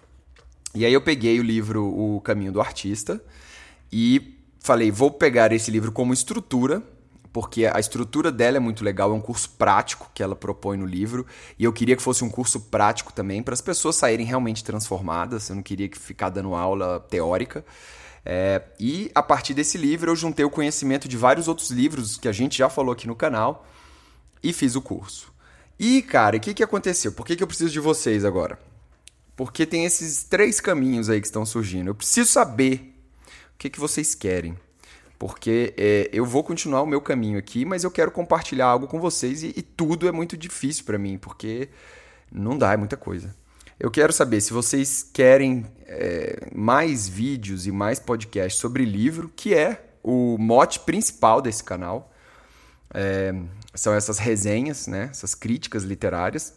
E 0.75 0.85
aí 0.85 0.93
eu 0.93 1.01
peguei 1.01 1.41
o 1.41 1.43
livro 1.43 1.85
O 1.85 2.21
Caminho 2.21 2.53
do 2.53 2.61
Artista 2.61 3.21
e 3.93 4.39
falei, 4.61 4.91
vou 4.91 5.11
pegar 5.11 5.53
esse 5.53 5.71
livro 5.71 5.91
como 5.91 6.13
estrutura, 6.13 6.83
porque 7.33 7.67
a 7.67 7.79
estrutura 7.79 8.31
dela 8.33 8.57
é 8.57 8.61
muito 8.61 8.85
legal, 8.85 9.11
é 9.11 9.15
um 9.15 9.21
curso 9.21 9.51
prático 9.51 10.11
que 10.13 10.23
ela 10.23 10.35
propõe 10.35 10.77
no 10.77 10.87
livro, 10.87 11.27
e 11.59 11.65
eu 11.65 11.73
queria 11.73 11.97
que 11.97 12.03
fosse 12.03 12.25
um 12.25 12.29
curso 12.29 12.61
prático 12.61 13.13
também 13.13 13.43
para 13.43 13.55
as 13.55 13.61
pessoas 13.61 13.97
saírem 13.97 14.27
realmente 14.27 14.65
transformadas, 14.65 15.49
eu 15.49 15.57
não 15.57 15.63
queria 15.63 15.89
que 15.89 15.99
ficar 15.99 16.31
dando 16.31 16.55
aula 16.55 17.01
teórica. 17.09 17.65
É, 18.25 18.63
e 18.79 19.11
a 19.15 19.23
partir 19.23 19.55
desse 19.55 19.79
livro 19.79 20.11
eu 20.11 20.17
juntei 20.17 20.45
o 20.45 20.51
conhecimento 20.51 21.09
de 21.09 21.17
vários 21.17 21.49
outros 21.49 21.71
livros 21.71 22.19
que 22.19 22.29
a 22.29 22.33
gente 22.33 22.59
já 22.59 22.69
falou 22.69 22.93
aqui 22.93 23.07
no 23.07 23.17
canal 23.17 23.67
e 24.43 24.53
fiz 24.53 24.75
o 24.77 24.83
curso. 24.83 25.33
E, 25.79 26.03
cara, 26.03 26.37
o 26.37 26.41
que, 26.41 26.55
que 26.55 26.63
aconteceu? 26.63 27.13
Por 27.13 27.25
que, 27.25 27.37
que 27.37 27.43
eu 27.43 27.47
preciso 27.47 27.71
de 27.71 27.81
vocês 27.81 28.25
agora? 28.25 28.59
Porque 29.37 29.65
tem 29.65 29.85
esses 29.85 30.25
três 30.25 30.61
caminhos 30.61 31.09
aí 31.09 31.21
que 31.21 31.27
estão 31.27 31.47
surgindo. 31.47 31.89
Eu 31.89 31.95
preciso 31.95 32.29
saber 32.29 32.95
o 33.55 33.59
que, 33.59 33.71
que 33.71 33.79
vocês 33.79 34.15
querem. 34.15 34.57
Porque 35.19 35.75
é, 35.77 36.09
eu 36.13 36.25
vou 36.25 36.43
continuar 36.43 36.83
o 36.83 36.87
meu 36.87 37.01
caminho 37.01 37.39
aqui, 37.39 37.65
mas 37.65 37.85
eu 37.85 37.91
quero 37.91 38.11
compartilhar 38.11 38.67
algo 38.67 38.87
com 38.87 39.01
vocês 39.01 39.43
e, 39.43 39.53
e 39.57 39.63
tudo 39.63 40.09
é 40.09 40.13
muito 40.13 40.37
difícil 40.37 40.85
para 40.85 40.99
mim, 40.99 41.19
porque 41.19 41.69
não 42.31 42.57
dá, 42.57 42.73
é 42.73 42.77
muita 42.77 42.97
coisa. 42.97 43.35
Eu 43.79 43.91
quero 43.91 44.13
saber 44.13 44.41
se 44.41 44.53
vocês 44.53 45.09
querem 45.13 45.65
é, 45.87 46.49
mais 46.53 47.09
vídeos 47.09 47.67
e 47.67 47.73
mais 47.73 48.01
podcasts 48.01 48.61
sobre 48.61 48.85
livro, 48.85 49.31
que 49.37 49.55
é 49.55 49.85
o 50.03 50.37
mote 50.39 50.81
principal 50.81 51.41
desse 51.41 51.63
canal. 51.63 52.13
É, 52.93 53.35
são 53.75 53.95
essas 53.95 54.19
resenhas, 54.19 54.87
né? 54.87 55.09
essas 55.11 55.35
críticas 55.35 55.83
literárias. 55.83 56.55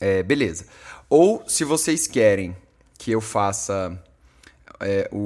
É, 0.00 0.22
beleza. 0.22 0.66
Ou 1.08 1.42
se 1.48 1.64
vocês 1.64 2.06
querem 2.06 2.56
que 2.98 3.10
eu 3.10 3.20
faça 3.20 4.02
é, 4.80 5.08
o, 5.12 5.16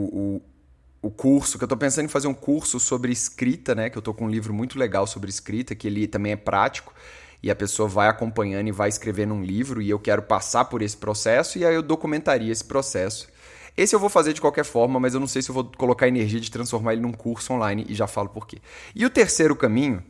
o, 1.02 1.08
o, 1.08 1.10
curso, 1.10 1.58
que 1.58 1.64
eu 1.64 1.66
estou 1.66 1.78
pensando 1.78 2.04
em 2.04 2.08
fazer 2.08 2.28
um 2.28 2.34
curso 2.34 2.78
sobre 2.78 3.12
escrita, 3.12 3.74
né? 3.74 3.90
Que 3.90 3.96
eu 3.96 4.00
estou 4.00 4.14
com 4.14 4.26
um 4.26 4.30
livro 4.30 4.52
muito 4.52 4.78
legal 4.78 5.06
sobre 5.06 5.30
escrita, 5.30 5.74
que 5.74 5.86
ele 5.86 6.06
também 6.06 6.32
é 6.32 6.36
prático. 6.36 6.94
E 7.42 7.50
a 7.50 7.56
pessoa 7.56 7.88
vai 7.88 8.08
acompanhando 8.08 8.68
e 8.68 8.72
vai 8.72 8.88
escrevendo 8.88 9.32
um 9.32 9.42
livro, 9.42 9.80
e 9.80 9.88
eu 9.88 9.98
quero 9.98 10.22
passar 10.22 10.66
por 10.66 10.82
esse 10.82 10.96
processo, 10.96 11.58
e 11.58 11.64
aí 11.64 11.74
eu 11.74 11.82
documentaria 11.82 12.52
esse 12.52 12.64
processo. 12.64 13.28
Esse 13.74 13.94
eu 13.94 13.98
vou 13.98 14.10
fazer 14.10 14.34
de 14.34 14.42
qualquer 14.42 14.64
forma, 14.64 15.00
mas 15.00 15.14
eu 15.14 15.20
não 15.20 15.26
sei 15.26 15.40
se 15.40 15.48
eu 15.48 15.54
vou 15.54 15.64
colocar 15.64 16.06
energia 16.06 16.38
de 16.38 16.50
transformar 16.50 16.92
ele 16.92 17.00
num 17.00 17.12
curso 17.12 17.54
online, 17.54 17.86
e 17.88 17.94
já 17.94 18.06
falo 18.06 18.28
por 18.28 18.46
quê. 18.46 18.58
E 18.94 19.06
o 19.06 19.10
terceiro 19.10 19.56
caminho 19.56 20.04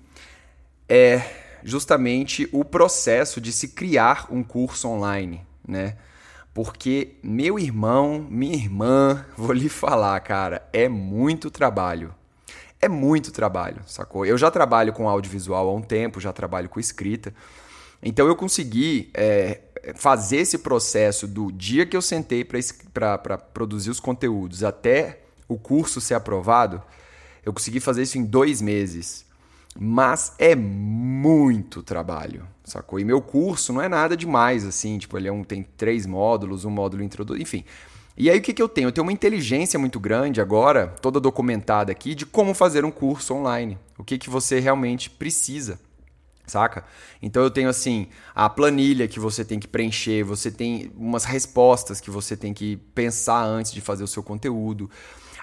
é 0.91 1.23
justamente 1.63 2.49
o 2.53 2.65
processo 2.65 3.41
de 3.41 3.53
se 3.53 3.69
criar 3.69 4.27
um 4.29 4.43
curso 4.43 4.89
online, 4.89 5.47
né? 5.67 5.97
Porque 6.53 7.15
meu 7.23 7.61
irmão, 7.61 8.27
minha 8.29 8.57
irmã, 8.57 9.25
vou 9.39 9.53
lhe 9.53 9.69
falar, 9.69 10.19
cara, 10.21 10.69
é 10.73 10.89
muito 10.89 11.49
trabalho. 11.49 12.13
É 12.81 12.89
muito 12.89 13.31
trabalho, 13.31 13.83
sacou? 13.87 14.27
Eu 14.27 14.37
já 14.37 14.51
trabalho 14.51 14.93
com 14.93 15.09
audiovisual 15.09 15.69
há 15.69 15.75
um 15.75 15.83
tempo, 15.83 16.19
já 16.19 16.33
trabalho 16.33 16.69
com 16.69 16.81
escrita. 16.81 17.33
Então 18.03 18.27
eu 18.27 18.35
consegui 18.35 19.11
é, 19.15 19.61
fazer 19.95 20.39
esse 20.39 20.59
processo 20.59 21.29
do 21.29 21.53
dia 21.53 21.87
que 21.87 21.97
eu 21.97 22.03
sentei 22.03 22.45
para 22.93 23.39
produzir 23.39 23.91
os 23.91 24.01
conteúdos 24.01 24.65
até 24.65 25.21
o 25.47 25.59
curso 25.59 26.01
ser 26.01 26.15
aprovado, 26.15 26.83
eu 27.45 27.53
consegui 27.53 27.81
fazer 27.81 28.03
isso 28.03 28.19
em 28.19 28.25
dois 28.25 28.61
meses. 28.61 29.25
Mas 29.83 30.35
é 30.39 30.55
muito 30.55 31.83
trabalho, 31.83 32.47
sacou? 32.63 33.01
E 33.01 33.05
meu 33.05 33.23
curso 33.23 33.73
não 33.73 33.81
é 33.81 33.89
nada 33.89 34.15
demais, 34.15 34.63
assim, 34.67 34.99
tipo, 34.99 35.17
ele 35.17 35.27
é 35.27 35.33
um, 35.33 35.43
tem 35.43 35.63
três 35.63 36.05
módulos, 36.05 36.67
um 36.67 36.71
módulo 36.71 37.03
introdutório, 37.03 37.43
enfim. 37.43 37.65
E 38.15 38.29
aí 38.29 38.39
o 38.39 38.43
que, 38.43 38.53
que 38.53 38.61
eu 38.61 38.69
tenho? 38.69 38.89
Eu 38.89 38.93
tenho 38.93 39.07
uma 39.07 39.13
inteligência 39.13 39.79
muito 39.79 39.99
grande 39.99 40.39
agora, 40.39 40.89
toda 41.01 41.19
documentada 41.19 41.91
aqui, 41.91 42.15
de 42.15 42.27
como 42.27 42.53
fazer 42.53 42.85
um 42.85 42.91
curso 42.91 43.33
online. 43.33 43.79
O 43.97 44.05
que, 44.05 44.19
que 44.19 44.29
você 44.29 44.61
realmente 44.61 45.09
precisa, 45.09 45.81
saca? 46.47 46.85
Então 47.23 47.43
eu 47.43 47.51
tenho 47.51 47.71
assim, 47.71 48.09
a 48.35 48.51
planilha 48.51 49.09
que 49.09 49.19
você 49.19 49.47
tem 49.47 49.59
que 49.59 49.67
preencher, 49.67 50.23
você 50.25 50.51
tem 50.51 50.93
umas 50.95 51.25
respostas 51.25 52.03
que 52.03 52.11
você 52.11 52.37
tem 52.37 52.53
que 52.53 52.77
pensar 52.95 53.43
antes 53.45 53.73
de 53.73 53.81
fazer 53.81 54.05
o 54.05 54.07
seu 54.09 54.23
conteúdo. 54.23 54.91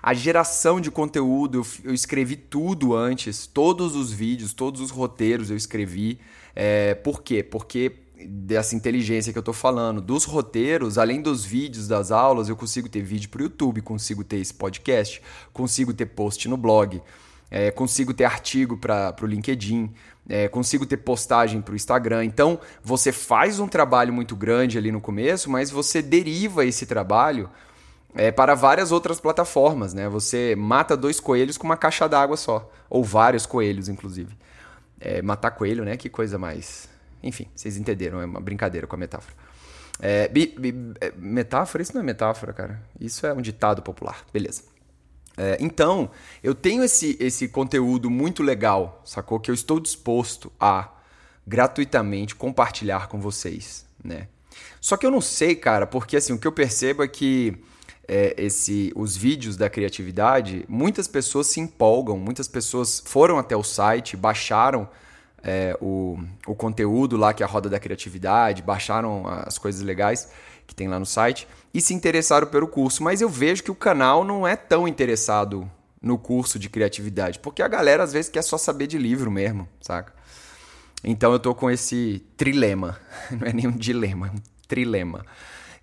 A 0.02 0.14
geração 0.14 0.80
de 0.80 0.92
conteúdo, 0.92 1.66
eu, 1.84 1.94
escrevi 1.94 2.36
tudo 2.36 2.96
antes, 2.96 3.48
todos 3.48 3.96
os 3.96 4.12
vídeos, 4.12 4.54
todos 4.54 4.82
os 4.82 4.92
roteiros 4.92 5.50
eu 5.50 5.58
escrevi. 5.58 6.20
É, 6.56 6.94
por 6.96 7.22
quê? 7.22 7.42
Porque 7.44 7.94
dessa 8.26 8.76
inteligência 8.76 9.32
que 9.32 9.38
eu 9.38 9.42
estou 9.42 9.54
falando, 9.54 10.02
dos 10.02 10.24
roteiros, 10.24 10.98
além 10.98 11.22
dos 11.22 11.46
vídeos 11.46 11.88
das 11.88 12.12
aulas, 12.12 12.50
eu 12.50 12.56
consigo 12.56 12.90
ter 12.90 13.02
vídeo 13.02 13.30
para 13.30 13.42
o 13.42 13.44
YouTube, 13.44 13.82
consigo 13.82 14.24
ter 14.24 14.38
esse 14.38 14.54
podcast, 14.54 15.22
consigo 15.54 15.94
ter 15.94 16.08
post 16.08 16.48
no 16.48 16.58
blog, 16.58 17.02
é, 17.50 17.72
consigo 17.72 18.14
ter 18.14 18.26
artigo 18.26 18.78
para 18.78 19.16
o 19.22 19.26
LinkedIn, 19.26 19.92
é, 20.28 20.48
consigo 20.48 20.86
ter 20.86 20.98
postagem 20.98 21.62
para 21.62 21.74
o 21.74 21.76
Instagram. 21.76 22.26
Então, 22.26 22.60
você 22.84 23.12
faz 23.12 23.60
um 23.60 23.68
trabalho 23.68 24.12
muito 24.12 24.36
grande 24.36 24.78
ali 24.78 24.92
no 24.92 25.00
começo, 25.00 25.50
mas 25.50 25.70
você 25.70 26.02
deriva 26.02 26.66
esse 26.66 26.86
trabalho 26.86 27.50
é, 28.16 28.32
para 28.32 28.56
várias 28.56 28.92
outras 28.92 29.20
plataformas, 29.20 29.94
né? 29.94 30.08
Você 30.10 30.56
mata 30.56 30.96
dois 30.98 31.20
coelhos 31.20 31.58
com 31.58 31.66
uma 31.66 31.78
caixa 31.78 32.08
d'água 32.08 32.38
só, 32.38 32.72
ou 32.90 33.04
vários 33.04 33.46
coelhos, 33.46 33.90
inclusive. 33.90 34.36
É, 35.00 35.22
matar 35.22 35.52
coelho, 35.52 35.86
né? 35.86 35.96
Que 35.98 36.10
coisa 36.10 36.38
mais. 36.38 36.90
Enfim, 37.22 37.48
vocês 37.56 37.78
entenderam, 37.78 38.22
é 38.22 38.26
uma 38.26 38.40
brincadeira 38.40 38.88
com 38.88 38.96
a 38.96 39.00
metáfora. 39.00 39.36
É, 40.00 40.28
bi, 40.28 40.56
bi, 40.58 40.94
é, 41.02 41.12
metáfora? 41.18 41.82
Isso 41.82 41.94
não 41.94 42.02
é 42.02 42.04
metáfora, 42.04 42.54
cara. 42.54 42.82
Isso 43.00 43.26
é 43.26 43.34
um 43.34 43.42
ditado 43.42 43.82
popular. 43.82 44.26
Beleza. 44.32 44.64
É, 45.36 45.58
então, 45.60 46.10
eu 46.44 46.56
tenho 46.56 46.84
esse, 46.84 47.16
esse 47.20 47.48
conteúdo 47.48 48.10
muito 48.10 48.42
legal, 48.42 49.02
sacou? 49.06 49.40
Que 49.40 49.52
eu 49.52 49.56
estou 49.56 49.80
disposto 49.80 50.52
a 50.60 50.90
gratuitamente 51.46 52.36
compartilhar 52.36 53.08
com 53.08 53.22
vocês, 53.22 53.86
né? 54.04 54.28
Só 54.82 54.98
que 54.98 55.06
eu 55.06 55.12
não 55.12 55.22
sei, 55.22 55.56
cara, 55.56 55.86
porque 55.86 56.18
assim, 56.18 56.34
o 56.34 56.40
que 56.40 56.48
eu 56.48 56.52
percebo 56.52 57.04
é 57.04 57.08
que 57.08 57.58
é, 58.08 58.34
esse, 58.38 58.94
os 58.96 59.18
vídeos 59.18 59.58
da 59.58 59.70
criatividade, 59.70 60.64
muitas 60.68 61.08
pessoas 61.08 61.48
se 61.48 61.60
empolgam, 61.60 62.18
muitas 62.18 62.48
pessoas 62.48 63.02
foram 63.06 63.38
até 63.38 63.56
o 63.56 63.64
site, 63.64 64.16
baixaram 64.16 64.88
é, 65.44 65.78
o, 65.82 66.18
o 66.48 66.56
conteúdo 66.56 67.18
lá 67.18 67.34
que 67.34 67.44
é 67.44 67.46
a 67.46 67.50
roda 67.50 67.70
da 67.70 67.80
criatividade, 67.80 68.62
baixaram 68.62 69.26
as 69.28 69.58
coisas 69.58 69.82
legais 69.82 70.32
que 70.66 70.74
tem 70.74 70.88
lá 70.88 71.00
no 71.00 71.06
site 71.06 71.48
e 71.74 71.82
se 71.82 71.94
interessaram 71.94 72.48
pelo 72.48 72.68
curso. 72.68 73.04
Mas 73.04 73.22
eu 73.22 73.30
vejo 73.30 73.64
que 73.64 73.72
o 73.72 73.76
canal 73.76 74.24
não 74.24 74.48
é 74.48 74.56
tão 74.56 74.88
interessado 74.88 75.70
no 76.02 76.18
curso 76.18 76.58
de 76.58 76.70
criatividade, 76.70 77.40
porque 77.40 77.62
a 77.62 77.68
galera 77.68 78.04
às 78.04 78.14
vezes 78.14 78.30
quer 78.30 78.42
só 78.42 78.58
saber 78.58 78.88
de 78.88 78.98
livro 78.98 79.30
mesmo, 79.30 79.68
saca? 79.82 80.14
Então 81.04 81.32
eu 81.34 81.40
tô 81.40 81.54
com 81.54 81.70
esse 81.70 82.24
trilema, 82.38 83.00
não 83.32 83.48
é 83.48 83.54
nem 83.54 83.68
um 83.68 83.72
dilema, 83.72 84.28
é 84.28 84.32
um 84.32 84.42
trilema 84.68 85.26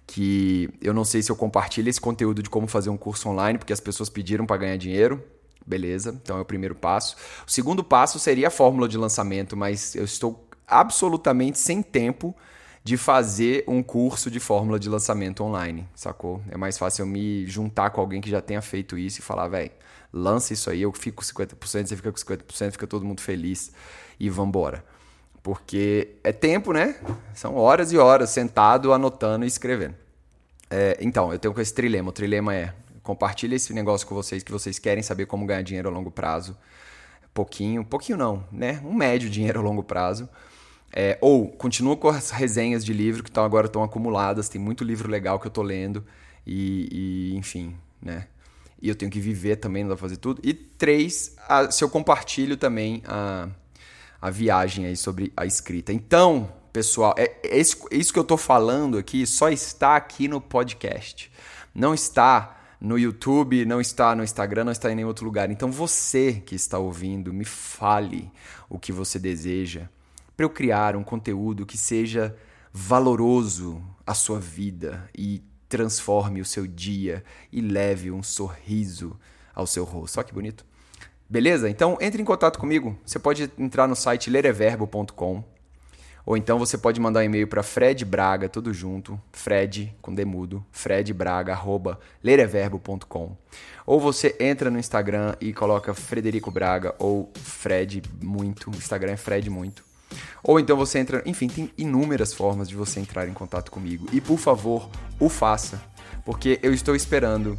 que 0.06 0.68
eu 0.80 0.92
não 0.92 1.04
sei 1.04 1.22
se 1.22 1.30
eu 1.32 1.36
compartilho 1.36 1.88
esse 1.88 2.00
conteúdo 2.00 2.42
de 2.42 2.50
como 2.50 2.66
fazer 2.66 2.90
um 2.90 2.96
curso 2.96 3.28
online, 3.28 3.58
porque 3.58 3.72
as 3.72 3.80
pessoas 3.80 4.08
pediram 4.08 4.46
para 4.46 4.58
ganhar 4.58 4.76
dinheiro, 4.76 5.22
Beleza? 5.66 6.18
Então 6.22 6.36
é 6.38 6.40
o 6.42 6.44
primeiro 6.44 6.74
passo. 6.74 7.16
O 7.46 7.50
segundo 7.50 7.82
passo 7.82 8.18
seria 8.18 8.48
a 8.48 8.50
fórmula 8.50 8.86
de 8.86 8.98
lançamento, 8.98 9.56
mas 9.56 9.94
eu 9.94 10.04
estou 10.04 10.46
absolutamente 10.66 11.58
sem 11.58 11.82
tempo 11.82 12.36
de 12.82 12.98
fazer 12.98 13.64
um 13.66 13.82
curso 13.82 14.30
de 14.30 14.38
fórmula 14.38 14.78
de 14.78 14.90
lançamento 14.90 15.42
online, 15.42 15.88
sacou? 15.94 16.42
É 16.50 16.56
mais 16.56 16.76
fácil 16.76 17.02
eu 17.02 17.06
me 17.06 17.46
juntar 17.46 17.88
com 17.90 18.00
alguém 18.00 18.20
que 18.20 18.28
já 18.28 18.42
tenha 18.42 18.60
feito 18.60 18.98
isso 18.98 19.20
e 19.20 19.22
falar, 19.22 19.48
velho, 19.48 19.70
lança 20.12 20.52
isso 20.52 20.68
aí, 20.68 20.82
eu 20.82 20.92
fico 20.92 21.24
com 21.24 21.42
50%, 21.44 21.86
você 21.86 21.96
fica 21.96 22.12
com 22.12 22.18
50%, 22.18 22.72
fica 22.72 22.86
todo 22.86 23.06
mundo 23.06 23.22
feliz 23.22 23.72
e 24.20 24.28
vambora. 24.28 24.84
Porque 25.44 26.16
é 26.24 26.32
tempo, 26.32 26.72
né? 26.72 26.96
São 27.34 27.54
horas 27.54 27.92
e 27.92 27.98
horas 27.98 28.30
sentado, 28.30 28.94
anotando 28.94 29.44
e 29.44 29.46
escrevendo. 29.46 29.94
É, 30.70 30.96
então, 31.02 31.30
eu 31.34 31.38
tenho 31.38 31.52
com 31.52 31.60
esse 31.60 31.74
trilema. 31.74 32.08
O 32.08 32.12
trilema 32.12 32.54
é 32.54 32.72
compartilhe 33.02 33.54
esse 33.54 33.74
negócio 33.74 34.06
com 34.06 34.14
vocês 34.14 34.42
que 34.42 34.50
vocês 34.50 34.78
querem 34.78 35.02
saber 35.02 35.26
como 35.26 35.44
ganhar 35.44 35.60
dinheiro 35.60 35.90
a 35.90 35.92
longo 35.92 36.10
prazo. 36.10 36.56
Pouquinho, 37.34 37.84
pouquinho 37.84 38.16
não, 38.16 38.42
né? 38.50 38.80
Um 38.86 38.94
médio 38.94 39.28
dinheiro 39.28 39.60
a 39.60 39.62
longo 39.62 39.82
prazo. 39.82 40.26
É, 40.90 41.18
ou 41.20 41.48
continua 41.48 41.94
com 41.94 42.08
as 42.08 42.30
resenhas 42.30 42.82
de 42.82 42.94
livro 42.94 43.22
que 43.22 43.30
tão, 43.30 43.44
agora 43.44 43.66
estão 43.66 43.82
acumuladas, 43.82 44.48
tem 44.48 44.58
muito 44.58 44.82
livro 44.82 45.10
legal 45.10 45.38
que 45.38 45.46
eu 45.46 45.50
estou 45.50 45.62
lendo 45.62 46.06
e, 46.46 46.88
e, 47.32 47.36
enfim, 47.36 47.76
né? 48.00 48.28
E 48.80 48.88
eu 48.88 48.94
tenho 48.94 49.10
que 49.10 49.20
viver 49.20 49.56
também, 49.56 49.82
não 49.82 49.90
dá 49.90 49.96
pra 49.96 50.00
fazer 50.08 50.16
tudo. 50.16 50.40
E 50.42 50.54
três, 50.54 51.36
a, 51.46 51.70
se 51.70 51.84
eu 51.84 51.90
compartilho 51.90 52.56
também 52.56 53.02
a, 53.06 53.50
a 54.24 54.30
viagem 54.30 54.86
aí 54.86 54.96
sobre 54.96 55.30
a 55.36 55.44
escrita. 55.44 55.92
Então, 55.92 56.50
pessoal, 56.72 57.14
é, 57.18 57.30
é 57.42 57.60
isso, 57.60 57.86
é 57.90 57.96
isso 57.96 58.10
que 58.10 58.18
eu 58.18 58.22
estou 58.22 58.38
falando 58.38 58.96
aqui 58.96 59.26
só 59.26 59.50
está 59.50 59.96
aqui 59.96 60.28
no 60.28 60.40
podcast. 60.40 61.30
Não 61.74 61.92
está 61.92 62.58
no 62.80 62.98
YouTube, 62.98 63.66
não 63.66 63.82
está 63.82 64.16
no 64.16 64.24
Instagram, 64.24 64.64
não 64.64 64.72
está 64.72 64.90
em 64.90 64.94
nenhum 64.94 65.08
outro 65.08 65.26
lugar. 65.26 65.50
Então 65.50 65.70
você 65.70 66.42
que 66.46 66.54
está 66.54 66.78
ouvindo, 66.78 67.34
me 67.34 67.44
fale 67.44 68.32
o 68.66 68.78
que 68.78 68.92
você 68.92 69.18
deseja 69.18 69.90
para 70.34 70.46
eu 70.46 70.48
criar 70.48 70.96
um 70.96 71.04
conteúdo 71.04 71.66
que 71.66 71.76
seja 71.76 72.34
valoroso 72.72 73.84
à 74.06 74.14
sua 74.14 74.40
vida 74.40 75.06
e 75.14 75.42
transforme 75.68 76.40
o 76.40 76.46
seu 76.46 76.66
dia 76.66 77.22
e 77.52 77.60
leve 77.60 78.10
um 78.10 78.22
sorriso 78.22 79.20
ao 79.54 79.66
seu 79.66 79.84
rosto. 79.84 80.16
Olha 80.16 80.26
que 80.26 80.32
bonito. 80.32 80.64
Beleza? 81.28 81.68
Então 81.68 81.98
entre 82.00 82.20
em 82.20 82.24
contato 82.24 82.58
comigo. 82.58 82.98
Você 83.04 83.18
pode 83.18 83.50
entrar 83.58 83.86
no 83.86 83.96
site 83.96 84.30
lereverbo.com 84.30 85.44
ou 86.26 86.36
então 86.36 86.58
você 86.58 86.78
pode 86.78 86.98
mandar 87.00 87.20
um 87.20 87.24
e-mail 87.24 87.46
para 87.46 87.62
Fred 87.62 88.02
Braga, 88.04 88.48
tudo 88.48 88.72
junto, 88.72 89.20
Fred 89.30 89.94
com 90.00 90.14
demudo, 90.14 90.64
fredbraga, 90.72 91.52
arroba 91.52 92.00
lereverbo.com. 92.22 93.36
Ou 93.84 94.00
você 94.00 94.34
entra 94.40 94.70
no 94.70 94.78
Instagram 94.78 95.34
e 95.38 95.52
coloca 95.52 95.92
Frederico 95.92 96.50
Braga 96.50 96.94
ou 96.98 97.30
Fred 97.34 98.02
Muito, 98.22 98.70
o 98.70 98.74
Instagram 98.74 99.12
é 99.12 99.16
Fred 99.16 99.50
Muito. 99.50 99.84
Ou 100.42 100.58
então 100.58 100.76
você 100.76 100.98
entra, 100.98 101.22
enfim, 101.26 101.48
tem 101.48 101.70
inúmeras 101.76 102.32
formas 102.32 102.68
de 102.68 102.74
você 102.74 103.00
entrar 103.00 103.28
em 103.28 103.34
contato 103.34 103.70
comigo. 103.70 104.06
E 104.10 104.20
por 104.20 104.38
favor, 104.38 104.88
o 105.20 105.28
faça, 105.28 105.82
porque 106.24 106.58
eu 106.62 106.72
estou 106.72 106.96
esperando 106.96 107.58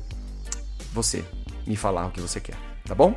você 0.91 1.24
me 1.67 1.75
falar 1.75 2.07
o 2.07 2.12
que 2.12 2.22
você 2.22 2.39
quer, 2.39 2.57
tá 2.84 2.95
bom? 2.95 3.15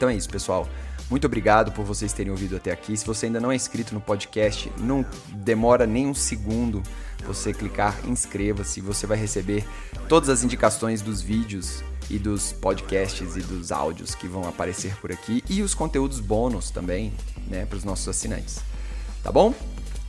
Então 0.00 0.08
é 0.08 0.14
isso, 0.14 0.30
pessoal. 0.30 0.66
Muito 1.10 1.26
obrigado 1.26 1.72
por 1.72 1.84
vocês 1.84 2.10
terem 2.10 2.32
ouvido 2.32 2.56
até 2.56 2.72
aqui. 2.72 2.96
Se 2.96 3.04
você 3.04 3.26
ainda 3.26 3.38
não 3.38 3.52
é 3.52 3.54
inscrito 3.54 3.92
no 3.92 4.00
podcast, 4.00 4.72
não 4.78 5.04
demora 5.28 5.86
nem 5.86 6.06
um 6.06 6.14
segundo 6.14 6.82
você 7.26 7.52
clicar 7.52 7.94
inscreva-se. 8.08 8.80
Você 8.80 9.06
vai 9.06 9.18
receber 9.18 9.62
todas 10.08 10.30
as 10.30 10.42
indicações 10.42 11.02
dos 11.02 11.20
vídeos 11.20 11.84
e 12.08 12.18
dos 12.18 12.50
podcasts 12.50 13.36
e 13.36 13.40
dos 13.40 13.70
áudios 13.70 14.14
que 14.14 14.26
vão 14.26 14.48
aparecer 14.48 14.96
por 15.02 15.12
aqui 15.12 15.44
e 15.50 15.60
os 15.60 15.74
conteúdos 15.74 16.18
bônus 16.18 16.70
também, 16.70 17.12
né, 17.46 17.66
para 17.66 17.76
os 17.76 17.84
nossos 17.84 18.08
assinantes. 18.08 18.60
Tá 19.22 19.30
bom? 19.30 19.52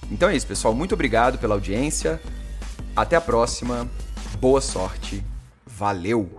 Então 0.09 0.29
é 0.29 0.37
isso, 0.37 0.47
pessoal. 0.47 0.73
Muito 0.73 0.93
obrigado 0.93 1.37
pela 1.37 1.55
audiência. 1.55 2.17
Até 2.95 3.17
a 3.17 3.21
próxima. 3.21 3.89
Boa 4.39 4.61
sorte. 4.61 5.21
Valeu! 5.65 6.29